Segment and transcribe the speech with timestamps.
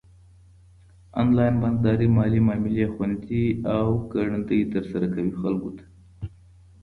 [1.23, 3.43] انلاين بانکداري مالي معاملي خوندي
[3.77, 5.83] او ګړندي ترسره کوي خلکو ته.